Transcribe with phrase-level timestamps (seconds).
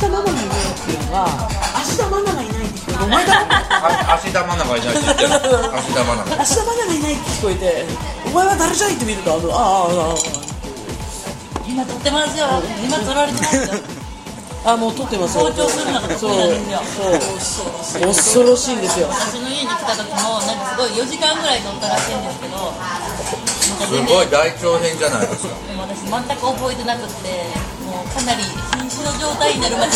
[0.00, 1.28] 日ママがいないっていうのが
[1.76, 3.04] 芦田ママがいないって聞こえて。
[3.04, 7.84] お前だあ芦田愛菜がいないって言ってる芦田愛菜が芦田ママがいないって聞こえて
[8.26, 10.40] お前は誰じゃいって見るとあのあああ
[11.68, 12.46] 今撮ってますよ。
[12.82, 13.78] 今撮られてますよ。
[14.64, 15.46] ああもう撮ってますよ。
[15.54, 16.82] 強調するのが得意なんですよ。
[17.80, 19.06] そう恐ろしいんですよ。
[19.06, 22.74] 私の家に来た時もなんかすごい4時間ぐらい撮ったらしいんですけど。
[23.86, 25.54] すごい大長編じゃないですか。
[25.68, 27.46] でも私全く覚えてなくって
[28.08, 29.92] かなり瀕死の状態になるまで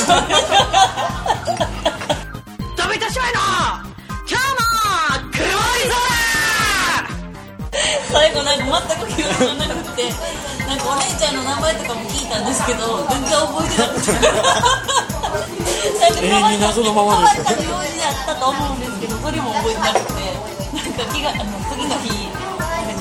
[2.77, 3.41] 飛び出しまいの
[4.29, 4.65] 今日も
[8.11, 10.09] 最後なんか全く記憶がなくて
[10.67, 14.13] なんかお姉ちゃんの名前とかも聞いたんですけど全然覚えてなくて
[16.23, 20.23] 永遠に謎のま変わった用事だったと思うんですけどそれも覚えてなくて
[20.75, 22.34] なんか気があの次の日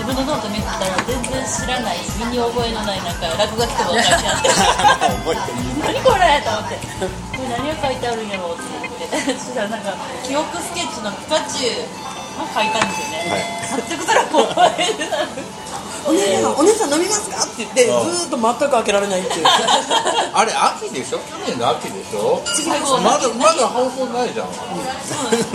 [0.04, 4.52] 自分のノート見てたら全然知らない身に覚えのないなんか落書きとかが書いてあって。
[5.80, 6.76] 何これと思って。
[7.32, 9.08] これ何が書いてあるんやろうと思って。
[9.40, 9.96] そしたらなんか
[10.28, 15.42] 記憶スケッチのピカチュウを書いたんですよね、 全くそれも覚えてなくて
[16.06, 17.44] お姉さんお姉さん飲みますか？
[17.44, 19.46] って言ってずーっと全く開けられないっていう。
[20.34, 21.20] あれ秋でしょ？
[21.20, 22.42] 去年の秋でしょ？
[23.02, 24.48] まだまだ放送ないじゃん。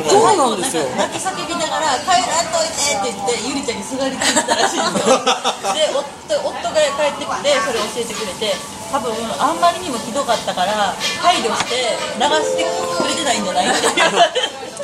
[0.08, 0.36] そう。
[0.36, 0.84] なんですよ。
[0.96, 5.19] 泣き叫びながら「帰らんといて」って言ってゆりちゃんにすがりついてたらしいんですよ。
[5.74, 8.54] で夫夫が帰ってきてそれを教えてくれて
[8.92, 12.66] 多分あんまりにもひどかったから配慮して流して
[13.02, 14.19] くれてないんじゃないって言われ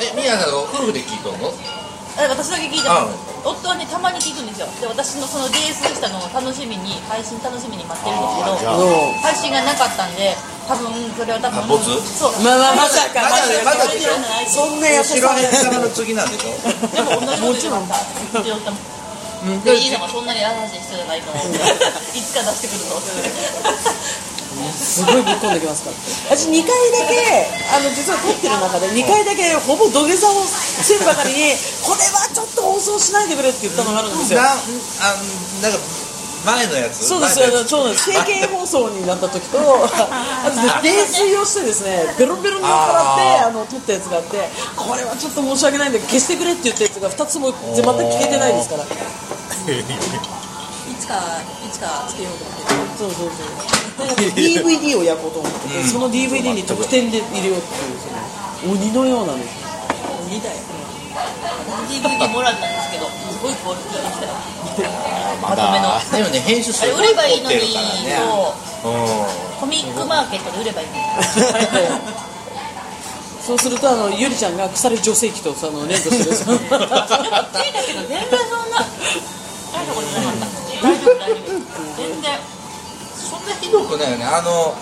[0.05, 1.49] てえ宮さんが夫婦で聞いたの？
[1.49, 1.84] え
[2.15, 3.19] 私だけ聞いてます。
[3.43, 4.67] 夫はねたまに聞くんですよ。
[4.79, 8.27] で私のその DS したのを楽しみに配信楽しみに待ってるんで
[8.57, 10.33] すけど配信がなかったんで
[10.65, 11.91] 多分それは多分あボツ？
[12.07, 12.39] そう。
[12.41, 14.15] まあまあまさかまだまだでしょ
[14.47, 16.55] そんなやつ白変様の次なんでしょ
[16.89, 17.83] でも同じこ
[18.39, 18.71] と言った。
[19.45, 23.13] でいいのがそんなに優しい人じゃないからいつか出してくるぞって
[24.75, 25.97] すごいぶっ込んできますから。
[26.35, 34.41] 私2回だけあの実は撮ってる中で2回だけほぼ土下座をせるばかりにこれはちょっと放送しないでくれって言ったのがあるんですよ。
[34.41, 34.55] なあ
[35.61, 35.79] なんか
[36.45, 37.05] 前のやつ？
[37.09, 38.09] そうですよそうです。
[38.09, 39.89] 政見放送になった時とあ
[40.51, 44.37] と泥酔をしてですねベロベロに酔っ払ってあの撮ったやつがあって
[44.75, 48.83] これはちょっと申し訳ないんで消してくれって言ったやつが2つも全く消えてないですから。
[48.83, 48.87] い
[50.97, 51.17] つか
[51.65, 52.57] いつかつけようと思っ
[52.94, 54.15] てそうそうそう。
[54.15, 59.43] で DVD を焼こうと思ってて、その DVD に特典で入れようっていうその鬼のようなね
[60.27, 60.55] 鬼だよ
[61.87, 64.33] DVD もらったんですけどすごいクオリティでしたよ
[65.41, 67.57] まとめのあでもね編集すれ売ればいいのに
[69.59, 70.99] コミックマーケットで売ればいいのに
[73.41, 76.77] そうするとあのゆりちゃんが腐れ女性器とその連動してる聞いた
[77.85, 78.83] けど全然そんな
[79.71, 80.45] 大したことなかった。
[80.81, 81.63] 大丈夫大丈夫
[81.95, 82.54] 全然
[83.47, 84.25] なひどくないよね。
[84.25, 84.73] あの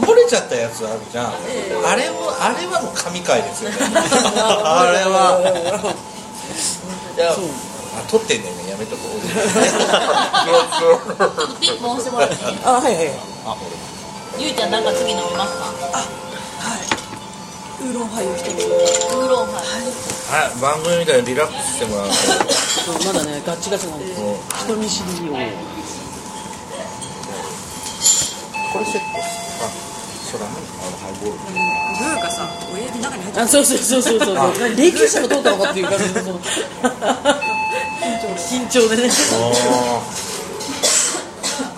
[0.00, 1.30] 漏れちゃったやつあるじゃん、あ
[1.96, 3.76] れもあれはもう神回ですよね。
[3.82, 5.40] あれは。
[7.16, 7.34] いやあ
[8.08, 8.70] 撮ってんだよね。
[8.70, 9.20] やめとこう。
[9.26, 13.10] ちょっとピンポン押してもらっていいあはいはい。
[13.46, 13.56] あ
[14.38, 15.66] ゆいちゃんなんか次飲みますか？
[17.80, 19.62] ウーロンハイを一つウーロンハイ。
[20.30, 20.60] 俺はい。
[20.60, 22.08] 番組みたいにリラックスしてもらう。
[22.08, 22.14] と
[23.02, 24.20] そうまだねガッチガチなんです
[24.64, 25.34] 人見知りを
[28.72, 29.70] これセットあ
[30.30, 30.52] そうだね。
[30.82, 31.38] あのハイボール。
[31.38, 34.34] どういうかさ親指の中に入ってあそうそうそうそうそう。
[34.34, 36.38] 何霊柩車が通ったのかっていう感じの
[38.36, 38.88] 緊張。
[38.88, 39.10] でね。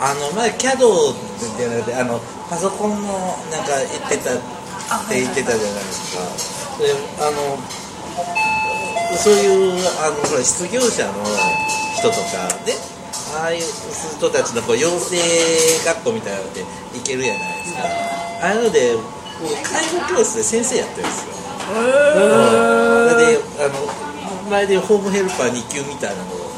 [0.03, 1.15] あの前キャドっ
[1.59, 4.39] てなってあのパソコンのなんか言ってたっ
[5.09, 6.22] て言ってたじゃないですか。
[6.83, 7.59] であの
[9.17, 9.72] そういう
[10.03, 11.12] あのほら失業者の
[11.99, 12.72] 人とかで
[13.37, 15.17] ああいう人たちのこう養成
[15.85, 16.65] 学校みたいなので
[16.95, 17.81] 行けるじゃないですか。
[18.43, 18.97] ああいうので
[19.41, 21.33] 僕介護教室で先生やってるんですよ。
[23.17, 26.51] であの前でホームヘルパー2級みたいなのを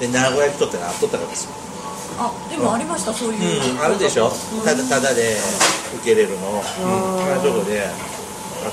[0.00, 1.52] で名古屋にとってのあっとったからですよ。
[2.16, 4.30] あでもありましたそういう、うん、あるでしょ。
[4.64, 5.36] ただただで
[5.96, 6.62] 受けれるの、うん、あ
[7.34, 7.90] あいうとこでやっ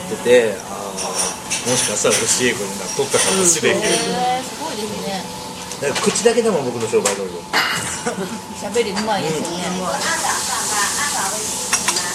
[0.09, 4.60] ててあーもしかしたら教え子になっとったかもしれんけど、へー
[6.03, 7.29] 口だけでも僕の商売道具。
[8.61, 9.63] 喋りうまいですよね、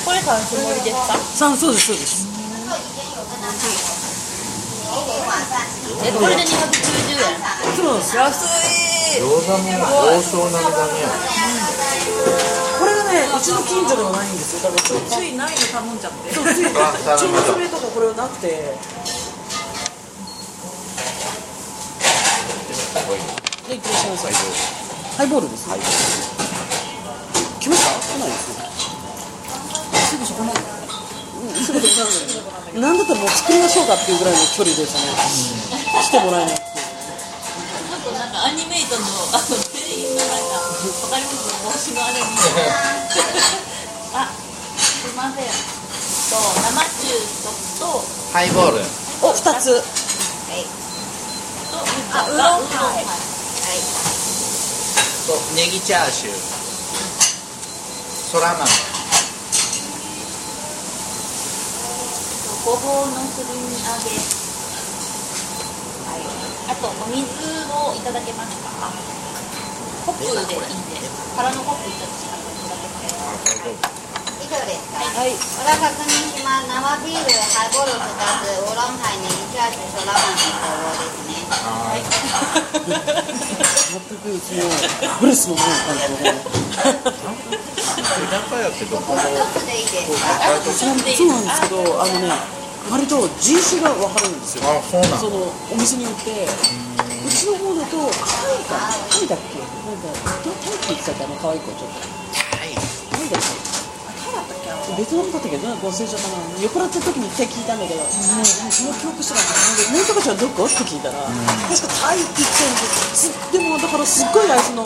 [0.05, 1.19] これ三種盛りですか？
[1.35, 2.27] さそうですそうです。
[6.07, 6.57] えこれで290円。
[7.77, 9.23] そうです安い。
[9.23, 9.59] 餃子も
[10.07, 10.93] 王将並みだね
[12.79, 14.71] これがねうちの近所ではないんですよ。
[14.71, 16.35] だからちょついないの頼んじゃって。
[16.35, 18.77] そうついあ頼ちょみましたうめとかこれはなくて
[23.67, 24.31] でいってらっしゃいませ
[25.17, 25.71] ハイボールです、来
[27.69, 28.63] ました来ないですね
[30.07, 35.11] すぐしすぐできるなんだったらもう作りましょうかっていうぐらいの距離でしたね、
[36.03, 36.57] してもらえない
[38.07, 39.03] となんかアニメイトの
[39.35, 42.39] あの店員のなんかわかります帽子のあれに
[44.15, 44.31] あ
[44.79, 45.51] すいません
[46.31, 47.19] と生中
[47.83, 47.99] と
[48.31, 48.87] ハイボール
[49.27, 49.83] お二つ
[51.67, 51.83] と
[52.15, 53.26] あウーロンハイ
[53.67, 56.35] とネギチャーシュー。
[58.31, 58.63] そら豆
[62.65, 64.11] ごぼうのすり身揚げ。
[66.07, 66.23] はい。
[66.71, 67.27] あとお水
[67.71, 68.71] をいただけますか？
[70.07, 70.55] コップでいいんで
[71.37, 72.47] 空のコップいただけます
[74.47, 75.35] 以上ですかはい。
[75.35, 76.71] おら確認します。
[76.71, 81.35] 生ビールハイボール2つウーロンハイネギチャーシューそら豆と棒ですね
[83.97, 84.61] 全くその
[85.21, 86.25] ブレスのもの感じの日
[88.29, 89.41] 高屋ってどこもそうな
[90.93, 92.29] んですけどあのね
[92.91, 96.49] 割と人種が分かるんですよあそうなのそのお店によってう
[97.31, 98.09] ちの方だとタイ
[98.69, 100.09] かタイだっけなんか
[100.45, 101.95] どタイって言ってたっけあの可愛い子ちょっと
[104.97, 105.61] ベトナムだったっけ？
[105.61, 110.01] ど忘れちゃったな酔っ払った時に一回聞いたんだけど、もうその記憶してない。
[110.01, 110.65] なんとかちゃんどこ？
[110.65, 111.21] って聞いたら、
[111.69, 112.81] 確かタイって言ってたん
[113.13, 114.81] ですでもだからすっごいあいつの。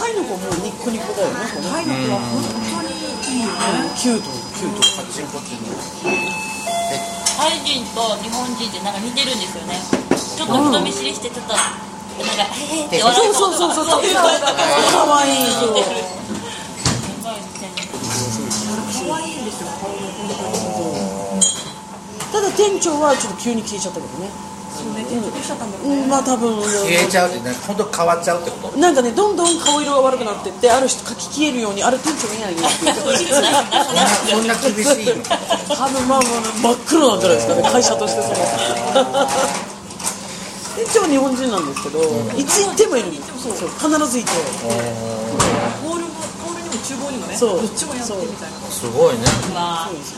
[0.00, 3.04] タイの子もニッコニコだよねタイの子は本当にい
[3.36, 3.92] いよね。
[4.00, 5.68] キュートキュートカチンコチン
[7.36, 9.76] タイ人と日本人ってなんか似てるんですよね。
[10.16, 14.16] ちょっと人見知りしてちょっとなんか「へへ」って笑うそうそうそうそうそう。
[14.16, 15.52] かわいい
[19.10, 19.18] そ
[19.66, 20.94] う
[22.30, 24.30] ただ店長はちょっと急に消えちゃったけどね。
[24.80, 28.78] うんまあ多分消えちゃうってね本当変わっちゃうってこと？
[28.78, 35.20] なんかねどんどん顔色が悪くなってってある日かき消えるようにあれ店長見ないよって言ってそんな厳しいの？
[35.76, 38.40] 多分まあまあ真っ黒なんじゃないですかね会社としてその。
[40.80, 42.00] 店長は日本人なんですけど、
[42.40, 43.08] いつ行ってもいる。
[43.08, 47.62] んですよそう必ずいてホールもホールにも厨房にもねそう。
[47.62, 48.58] どっちもやってみたいな。
[48.66, 49.22] すごいね。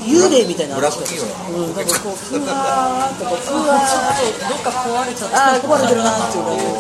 [0.09, 6.73] 幽霊みたいなブラック企業うん、だからこうふわーっとこうふわーっとどっか壊れちゃったああ壊れてるなっていう感じで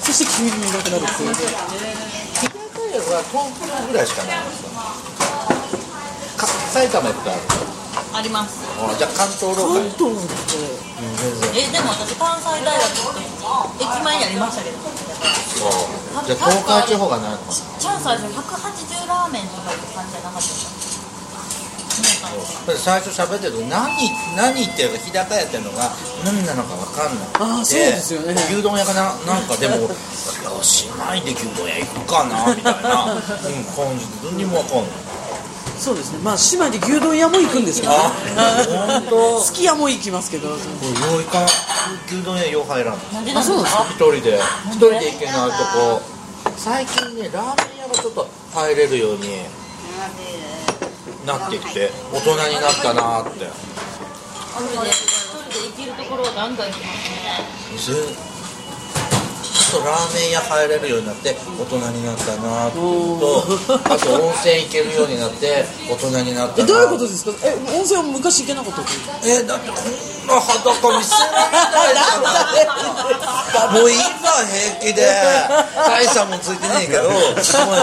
[0.00, 1.36] そして急にいなくなるっていう。
[1.36, 4.72] 日高屋は東京ぐらいしかないんですよ
[6.40, 7.40] か埼玉行くとある
[8.12, 8.64] あります。
[8.80, 9.84] あじゃあ関東ローカル。
[9.84, 10.80] 関東って。
[11.60, 13.29] えでも私関西大学って
[13.80, 20.80] 駅前にありましたけどじゃあ東海地方がないのかなチャンスある180ラーメンとかいう感じじゃなかった
[22.78, 23.90] 最初喋ってると何
[24.36, 25.90] 何言ってるか日高屋っていうのが
[26.24, 28.34] 何なのか分かんないあーそうですよね。
[28.48, 29.80] 牛丼屋かななんかでもい。
[29.82, 33.20] や姉妹で牛丼屋行くかなみたいな、うん、
[33.74, 35.09] 感じで何にも分かんない
[35.80, 36.18] そうですね。
[36.22, 37.98] まあ姉妹で牛丼屋も行くんですけどね。
[38.36, 39.40] あ本当。
[39.40, 40.48] すき家も行きますけど。
[40.48, 41.46] よういかん
[42.06, 43.86] 牛丼屋よう入らんなんでなんですか？
[43.88, 44.38] 一人で。
[44.68, 46.02] 一人で行けないとこ。
[46.56, 49.28] 最近ねラーメン屋がちょっと入れるように
[51.26, 53.46] なってきて大人になったなって。
[54.60, 54.90] 一人で
[55.70, 56.92] 行けるところをガンガン行きま
[57.78, 58.29] すねず
[59.50, 63.42] ちょっとラーメン屋入れるようになって大人になったなと
[63.84, 67.32] あと温泉行けるようになって大人になったなえどういうことですか？
[67.44, 68.82] え温泉は昔行けなかった
[69.26, 69.78] えだってこん
[70.26, 71.30] な裸見せら
[71.86, 72.00] れな
[73.72, 75.02] いもういいか平気で
[75.76, 77.20] 大差もついてねえけどもう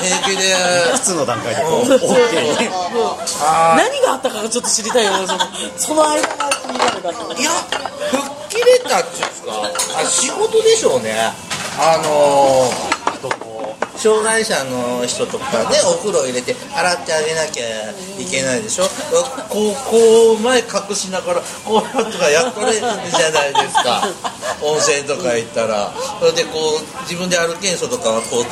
[0.02, 0.56] 平気で。
[0.94, 1.92] 普通の段階でこううん。
[1.92, 2.68] OK に。
[2.70, 5.40] は何があったかがちょっと知りたいよねその
[5.78, 7.18] その間が気になるから。
[7.38, 7.52] いいや
[8.12, 9.52] 吹っ切れたっていうんですか。
[10.00, 11.14] あ仕事でしょうね
[11.80, 12.98] あのー
[13.98, 17.66] 障害者の人とかねお風呂入れて洗ってあげなきゃ
[18.22, 18.84] いけないでしょ？
[19.50, 24.08] こうこう前隠しながらこうやとかやっとれるじゃないですか。
[24.62, 25.92] 温泉とか行ったら。
[26.20, 28.46] それでこう自分で歩けん人とかはこう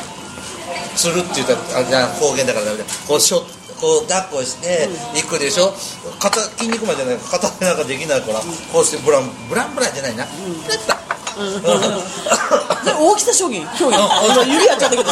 [0.98, 2.84] つるって言ったらあじゃあ方言だからダメだ。
[3.08, 3.46] こうしょ
[3.80, 5.72] こう抱っこして行くでしょ？
[6.20, 8.40] 肩筋肉までじゃない片手なんかできないから
[8.74, 10.26] こうしてブランブランブランじゃないな。
[10.66, 15.10] ブラッタで大きさ証言競技今指やっちゃったけど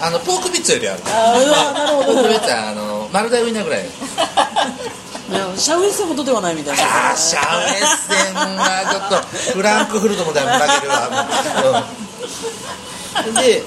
[0.00, 1.02] あのポークビッツよりある。
[1.06, 2.14] あーなるほど。
[2.14, 3.84] ポークビッツはあの丸大ウインナーぐらい。
[5.56, 6.76] シャウエッセンほどではないみたい。
[6.76, 9.16] なあーシャウエッセンはちょっと
[9.56, 11.88] フランクフルトもだいぶ負けるわ、
[13.26, 13.62] うん、で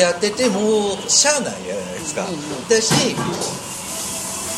[0.00, 2.26] やっててもうしゃあないじゃないですか。
[2.68, 3.16] だし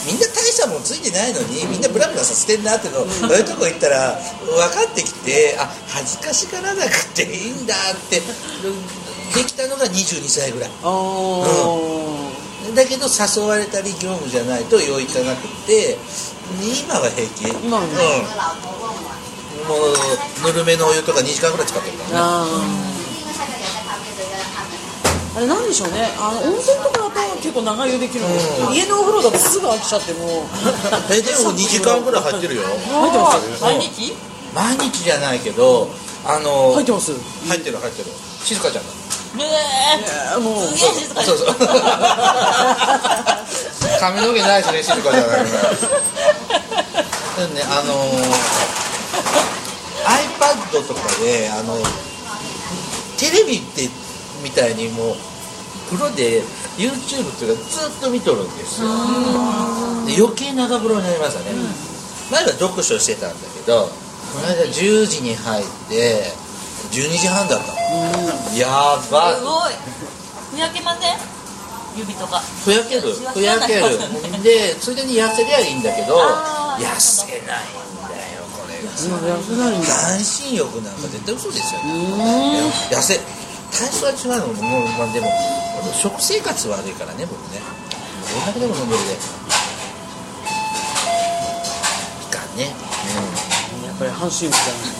[0.07, 8.21] みんな大したもんついてないのにみんなブラブラさせてんなってのそういうとこ行ったら分かってきてあ恥ずかしがらなくていいんだって
[9.35, 10.71] できたのが22歳ぐらい。
[10.83, 12.75] あー。
[12.75, 15.97] だけど誘われたり業務じゃないとよういかなくて
[16.61, 17.49] 今は平気。
[17.65, 17.91] 今はね。
[19.63, 19.69] うん。
[19.69, 19.77] も
[20.51, 22.91] うぬるめのお湯とか2時間ぐらい使ってるからね。
[25.37, 26.11] あれなんでしょうね。
[26.19, 28.75] あの温泉とかだと結構長湯できるんですけど、うん。
[28.75, 30.27] 家のお風呂だとすぐ飽きちゃっても。
[30.45, 30.47] う
[31.11, 32.63] えでも2時間ぐらい入ってるよ。
[32.63, 34.15] 入ってます毎日？
[34.55, 35.89] 毎日じゃないけど
[36.25, 37.13] あの入ってます。
[37.49, 38.11] 入ってる入ってる。
[38.45, 39.45] 静香ちゃんだね
[40.35, 40.37] え。
[40.37, 40.65] ーもう。
[40.65, 41.57] えすげえ静そうそう。
[44.01, 45.37] 髪の毛ないしね静香ちゃんだか。
[47.39, 48.71] らねあのー
[50.11, 51.77] iPad とかであの
[53.19, 53.89] テレビって
[54.43, 55.17] みたいにもう
[55.91, 56.43] 風呂で
[56.79, 58.89] YouTube っていうかずっと見とるんですよ。
[60.07, 61.51] で余計長風呂になりましたね、
[62.31, 63.91] 前は読書してたんだけど
[64.33, 66.33] この間10時に入って
[66.93, 67.73] 12時半だった。
[67.73, 67.79] の
[68.57, 68.67] や
[69.11, 69.35] ば。
[69.37, 69.75] すごい。
[70.55, 71.19] ふやけません？
[71.99, 72.39] 指とか。
[72.39, 73.13] ふやける。
[73.35, 73.99] ふやける。
[74.43, 76.17] でついでに痩せりゃいいんだけど
[76.79, 83.21] 痩せないんだよこれが今痩せないんだ半身浴なんか絶対嘘ですようね痩せ
[83.81, 85.33] 体操は違うのもう、まあ、でも
[85.97, 87.61] 食生活悪いからね僕ね。
[88.29, 89.17] どれだけでも飲めるでい
[92.31, 92.69] かんね。
[93.87, 94.93] やっぱり半身浴じゃない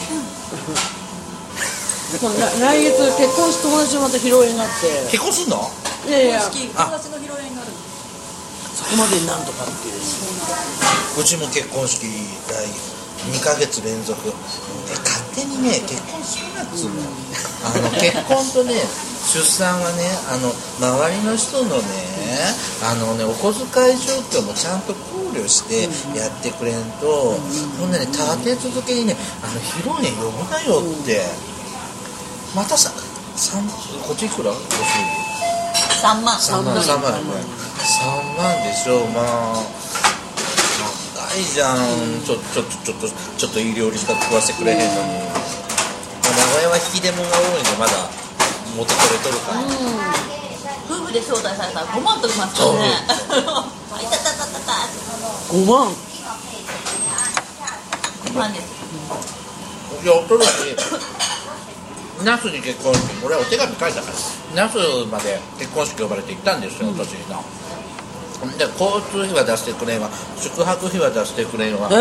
[2.21, 5.69] もう来来月結婚して友達とまた披露宴があっうん結婚すんの？
[6.03, 6.41] ていやいや。
[6.41, 6.51] 友
[6.91, 7.71] 達の披露宴がある
[8.75, 10.01] そこまでなんとかっていう。
[11.21, 12.07] うちも結婚式
[12.49, 12.65] 来
[13.31, 14.17] 2ヶ月連続
[15.61, 16.85] ね結婚するなっつ。
[16.85, 17.01] うの
[17.63, 18.81] あの結婚とね
[19.21, 20.49] 出産はねあの
[20.81, 21.85] 周りの人のね
[22.83, 25.87] あのねお小遣い状況もちゃんと考慮して
[26.17, 27.37] やってくれんと、
[27.79, 31.21] ほんでね立て続けにねあの披露宴呼ぶなよって、
[32.55, 32.91] またさ
[33.35, 33.61] 三
[34.03, 34.51] こっちいくら？
[34.51, 35.21] ご祝儀
[36.01, 36.35] 3万。
[36.35, 36.75] 3万。
[36.75, 37.13] 3万。
[37.13, 39.05] 3万でしょ。
[39.07, 39.63] まあ
[41.31, 41.77] 高いじゃん、
[42.25, 45.30] ちょちょっとちょっとちょっといい料理しか食わせてくれへんのに、
[46.31, 47.93] 古屋は引き出物が多いんでまだ
[48.77, 49.59] 元取れとるから、
[50.87, 52.79] 夫婦で招待されたら5万取りますからね。
[53.91, 54.87] あいたたたたた
[55.51, 55.91] 5万
[58.25, 58.71] 5万です。
[60.03, 60.75] いや取るし
[62.23, 64.13] 那須に結婚式俺はお手紙書いたから
[64.55, 67.43] 那須まで結婚式呼ばれて行ったんですよ栃木の。
[68.57, 71.97] で交通費は出してくれんわ宿泊費は出してくれんわ、引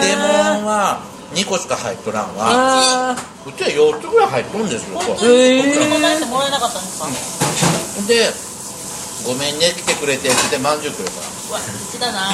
[0.00, 1.00] き出物は
[1.34, 3.12] 2個しか入っとらんわ。
[3.12, 3.16] あ
[3.46, 5.22] うちは4つぐらい入っとんですよ本て
[6.26, 7.08] もらえなかったんですか、
[8.08, 8.32] で
[9.26, 11.08] ごめんね来てくれてってまんじゅうくれ。
[11.10, 12.32] たうわ好きだな。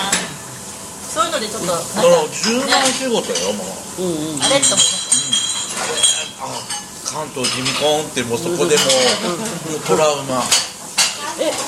[1.10, 3.64] そういうのでちょっとだから10万仕事よも
[3.98, 4.02] う。
[4.02, 4.34] ーうん。
[4.34, 4.42] うん。
[4.42, 6.50] あれって思いますあ
[7.06, 8.82] 関東地味コンってもうそこでも
[9.78, 10.42] うトラウマ。
[11.38, 11.58] えなんか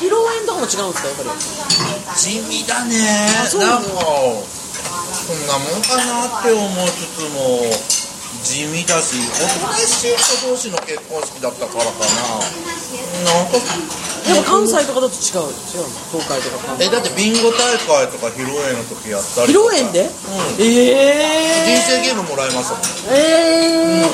[0.00, 1.40] 披露宴とかも違うんですかやっぱり？
[2.16, 2.96] 地味だね。
[3.40, 3.88] あそうなんか
[5.26, 7.64] そんなもんかなって思いつつも
[8.44, 12.44] 地味だしおとなしい人同士の結婚式だったからかな。
[13.24, 13.56] なんか。
[14.28, 15.48] やっぱ関西とかだと違う？
[15.48, 20.64] 違う東海とか関西えだってビンゴ大会とか披露宴の時やったり披露宴でうん。
[20.64, 22.84] え人生ゲームもらいましたもん
[23.16, 24.08] ええ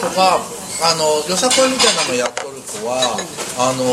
[0.00, 0.40] とか
[0.82, 3.00] あのよさこいみたいなのやっとる子は
[3.56, 3.84] あの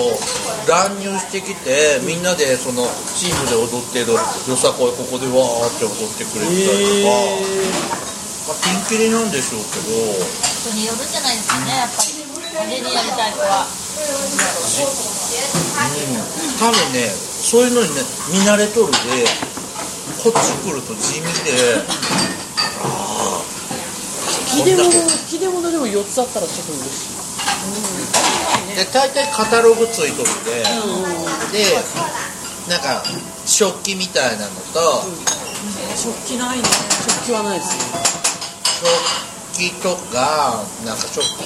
[0.67, 2.83] 乱入してきてみんなでその
[3.15, 4.19] チームで踊ってるよ
[4.59, 9.95] さこいここでわーって踊ってくれてたりとか、まあ、ピンキリなんでしょうけど
[10.67, 12.19] 人によるんじゃないですかねやっぱり
[12.51, 13.63] 派手にやりたい子は
[16.59, 18.03] 多分ねそういうのにね
[18.35, 19.23] 見慣れとるで
[20.19, 21.79] こっち来ると地味で
[22.83, 23.43] ああ
[24.57, 27.14] 引き出物引き出物でも4つあったらちょっと嬉しい。
[28.75, 30.63] で大体カタログついとるで、
[31.57, 31.75] で
[32.69, 33.03] なんか
[33.45, 35.03] 食器みたいなのと、
[35.95, 36.63] 食器ないね。
[37.23, 37.83] 食器はないですね。
[39.53, 41.45] 食器とかなんか食器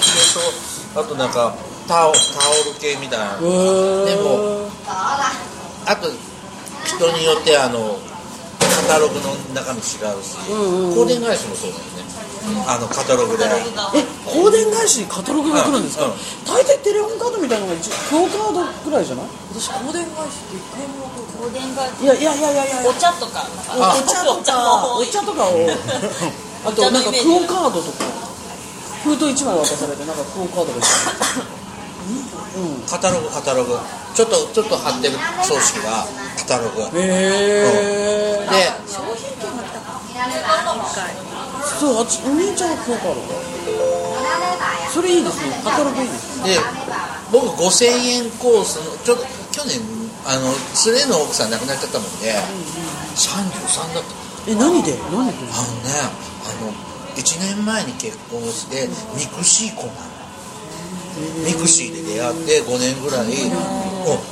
[0.94, 1.54] とあとなんか
[1.86, 3.38] タオタオル系みたいな。
[3.38, 3.46] で
[4.16, 4.68] も
[5.86, 6.10] あと
[6.84, 7.98] 人によってあの
[8.88, 11.99] カタログの中身違うし、うんうん香典返しもそうだよね
[12.66, 13.44] あのカタログで。
[13.44, 13.48] え
[14.24, 16.18] 香典返しにカタログが来るんですか、うんうん。
[16.46, 19.26] 大抵テレホンカードみたいなのが一応クオカードぐらいじゃない？
[19.52, 22.90] 私香典返しって一回も香典がいやいやいやいやいや。
[22.90, 25.68] お茶とかお茶とかお茶とかを
[26.64, 28.04] あとなんかクオカードとか。
[29.04, 30.78] 封筒1枚渡されてなんかクオカードが
[32.56, 32.82] うん。
[32.88, 33.78] カタログカタログ。
[34.14, 36.04] ちょっとちょっと貼ってる葬式が
[36.36, 36.90] カタログ。
[36.98, 37.06] でへ
[38.44, 38.46] え
[38.86, 40.00] 商品券が来たか
[41.80, 43.40] そうあっちお兄ちゃんはクオカードか。
[44.92, 45.56] それいいですね。
[45.64, 46.44] カタログいいです。
[46.44, 46.60] で
[47.32, 49.24] 僕5000円コースのちょっと
[49.56, 49.80] 去年
[50.28, 50.52] あの
[50.92, 52.36] 連れの奥さん亡くなっちゃったもんで、
[53.16, 54.12] 33だった。
[54.44, 54.92] え何で？
[55.08, 55.40] 何で？
[55.56, 56.04] あのね
[56.44, 56.76] あの
[57.16, 58.84] 1年前に結婚して
[59.16, 60.20] ミクシー婚なの。
[61.48, 63.32] ミクシーで出会って5年ぐらい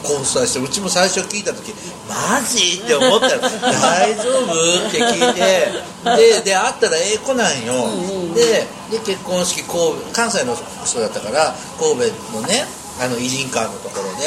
[0.02, 1.74] 交際してうちも最初聞いた時
[2.08, 2.80] マジ？
[2.82, 4.88] って思ったら大丈夫？
[4.88, 5.68] って聞いて。
[6.04, 7.88] でで会ったらええ子なんよ。
[8.34, 12.64] でで結婚式神戸関西の人だったから神戸のね
[13.00, 14.24] あの偉人館のところで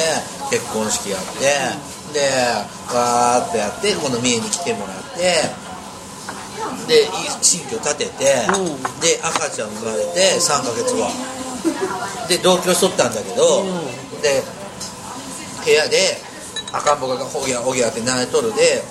[0.51, 2.29] 結婚式やってで
[2.93, 5.41] わーってやってこの三重に来てもらって
[6.87, 7.07] で
[7.41, 11.09] 新居建てて、うんで赤ちゃん生まれて3ヶ月後。
[12.27, 13.63] で同居しとったんだけど、
[14.21, 14.41] で
[15.63, 16.17] 部屋で
[16.71, 18.83] 赤ん坊がほぎゃほぎゃって泣いとるで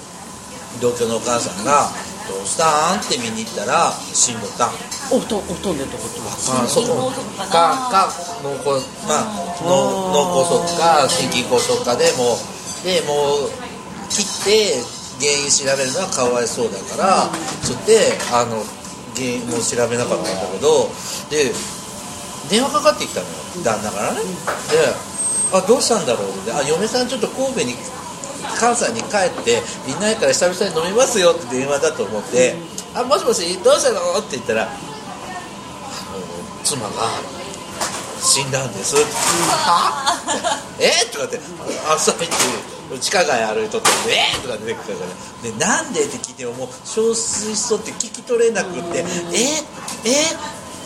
[0.80, 1.90] 同居のお母さんが
[2.28, 4.70] 「どうしたん?」って見に行ったら死んどったん
[5.10, 6.20] お布団お布団でってこと？
[6.62, 7.44] あそこか
[7.90, 8.12] か
[8.44, 9.24] 脳梗まあ
[9.64, 12.38] 脳脳梗塞か心筋梗塞かでも
[12.82, 13.50] うでもう
[14.08, 14.84] 切って
[15.20, 17.28] 原因調べるのはかわいそうだから
[17.62, 18.62] つってあの
[19.16, 20.88] 原因もう調べなかったんだけど
[21.30, 21.52] で
[22.48, 23.32] 電話かかってきたのよ
[23.64, 24.20] 旦那からね
[24.70, 24.94] で
[25.52, 27.76] 「あどうしたんだろう?」って「あ嫁さんちょっと神戸に
[28.58, 32.56] 関西に帰っていないから久々に飲みますよ」って電話だと思って
[32.94, 34.68] 「あもしもしどうしたの?」って言ったら
[36.64, 36.90] 妻が
[38.22, 38.96] 死んだんです。
[38.96, 40.14] は
[40.78, 40.90] え？
[41.10, 41.40] とかって
[41.88, 44.36] 朝行って地下街歩いとって「え？
[44.42, 45.04] とか出てくるか
[45.42, 45.50] ら。
[45.50, 46.04] でなんで？
[46.04, 48.98] って聞いてももう憔悴しとって聞き取れなくって
[49.32, 49.64] 「え？
[50.04, 50.20] え？
[50.32, 50.34] っ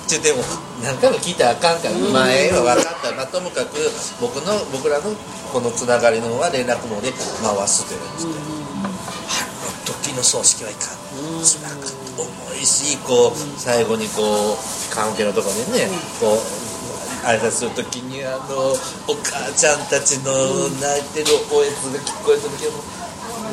[0.07, 0.45] て言っても
[0.83, 3.77] 何回も聞いたらあかんから「まあええわ分かった、まあ、ともかく
[4.21, 5.15] 僕の僕らの
[5.53, 8.55] このつながりのは連絡網で回すというのにして。
[8.85, 11.05] あの時の葬式はいかん。
[11.43, 15.89] つらく重いしこう最後にこう関係のところでね
[16.21, 18.73] こう挨拶する時にあの
[19.09, 22.83] お母ちゃんたちの泣いてるおえつが聞こえた時はもう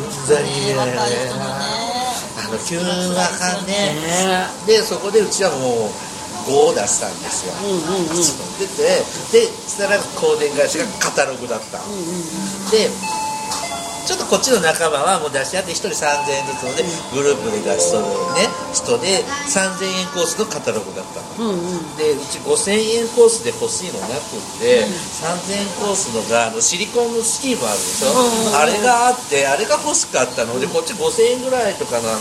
[0.04, 1.82] うんざりね若い人のね
[2.38, 2.84] あの急な
[3.38, 4.68] 感じ。
[4.68, 6.11] でそこでうちはもう
[6.46, 8.16] 5を出したんですよ、うんうんうん。
[8.60, 11.80] 出てでしたら香典返しがカタログだった、
[12.72, 12.90] で
[14.02, 21.54] ちょっとこっちの仲間はもう出し合って1人3000円ずつのでグループで出しとるね人で3000円コースのカタログだったの。
[21.54, 21.96] うんうん。
[21.96, 28.10] でうち5000円コースで欲しいのなくって、3000円コースのがあのシリコンのスキームあるでしょ、
[28.58, 30.60] あれがあってあれが欲しかったの。
[30.60, 32.20] でこっち5000円ぐらいとかのあの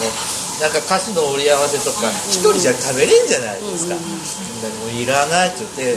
[0.61, 4.03] なんか菓子の折り合わせとか1人じゃ食べれんじゃないですか、で
[4.85, 5.97] もういらないって言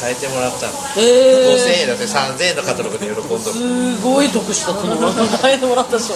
[0.00, 3.36] 変えてもらったの、え5000円だって3000円のカタログで喜んどる。
[3.36, 5.12] ー、すごい得したその
[5.44, 6.14] 変えてもらった人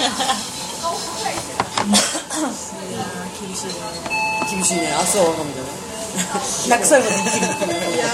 [4.51, 4.93] 厳しいね。
[4.97, 5.69] 朝はわかめだね
[6.13, 8.09] 100歳まで生きるっていういやー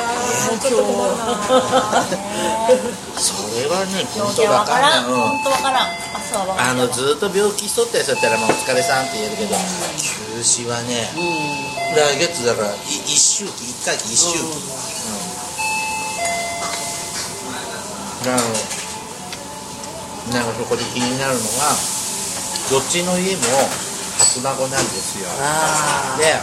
[0.50, 1.26] もうちょっと困るな
[3.18, 5.04] それはね病本当かからん。
[5.04, 5.86] 本当分からん
[6.36, 9.56] あのずっと病気しとったやつだったら、まあ、お疲れさんって言えるけど
[9.96, 11.08] 休止はね、
[11.96, 14.44] 来月だからい一周期一回期一周期、う
[18.28, 18.34] ん。
[18.34, 18.42] あの
[20.28, 21.72] なんかそこで気になるのが
[22.70, 23.42] どっちの家も
[24.18, 25.28] 初孫なんですよ。
[25.40, 26.36] あで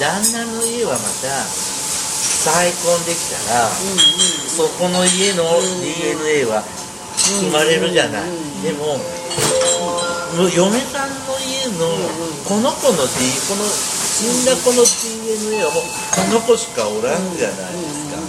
[0.00, 1.06] 旦那の家はまた
[1.46, 5.44] 再婚できたら、そこの家の
[5.80, 6.62] DNA は
[7.34, 8.30] 生まれるじゃない、
[8.62, 8.98] でも
[10.36, 11.88] もう嫁さんの家の
[12.44, 18.20] この子の D この死んだ子の DNA はもうこの子しかおらんじゃないですか、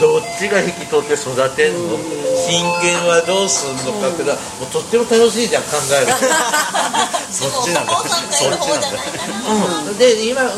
[0.00, 1.96] どっちが引き取って育てんの、
[2.34, 6.12] 親権はどうすんのかってのはもうとっても楽しいじゃん考える
[7.30, 7.92] そっちなんだ。
[7.92, 10.52] お父さんがやる方じゃないなうん、で今、まあ、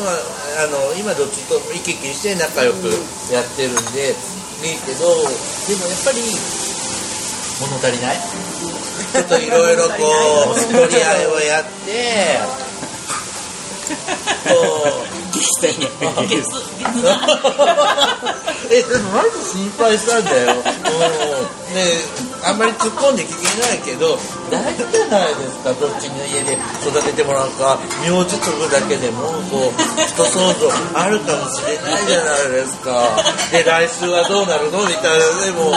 [0.63, 2.89] あの今どっちと行き来して仲良く
[3.31, 4.15] やってるんで、
[4.63, 5.05] いいけど
[5.67, 6.21] でもやっぱり
[7.61, 8.17] 物足りない？
[8.17, 9.93] ちょっといろいろこ
[10.51, 12.39] う取り合いをやって
[14.47, 14.53] こ
[15.03, 15.07] う
[18.69, 21.85] えでもマジ心配したんだよ、うん、ね
[22.43, 24.17] あんまり突っ込んで聞けないけど
[24.51, 25.73] 大事じゃないですか？
[25.73, 27.79] どっちの家で育ててもらうか？
[28.01, 32.91] 名字継ぐだけでもこう人想像あるかもしれないじゃないですか。
[33.51, 34.79] で来週はどうなるの？
[34.87, 35.71] みたいなでも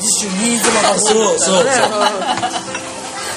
[0.00, 1.64] 自主新妻がそうそうそう。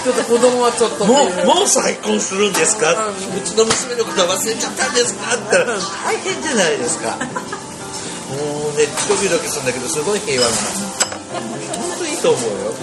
[0.05, 5.33] ちょっと子供はちょっともうもう再婚するんですか、うちの娘のことは忘れちゃったんですか？
[5.33, 5.65] って言ったら
[6.05, 7.17] 大変じゃないですか。
[7.17, 10.61] もうねドキドキするんだけどすごい平和なの
[11.73, 12.73] 本当いいと思うよ